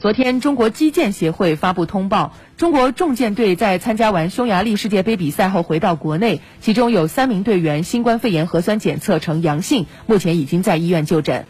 [0.00, 11.44] 昨天中国击剑协会发布通报中国重剑队在参加完匈牙利世界杯比赛后回到国内其中有三名队员新冠肺炎核酸检测呈阳性目前已经在医院就诊。